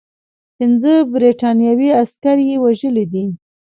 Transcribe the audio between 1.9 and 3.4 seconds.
عسکر یې وژلي دي.